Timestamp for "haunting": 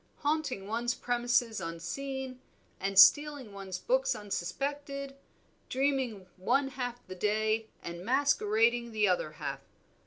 0.21-0.65